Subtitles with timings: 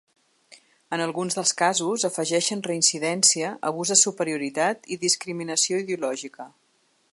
[0.95, 6.53] En alguns dels casos, afegeixen reincidència, abús de superioritat i discriminació ideològica.